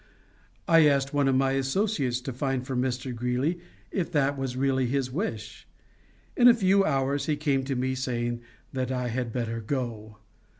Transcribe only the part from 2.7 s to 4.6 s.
Mr. Greeley if that was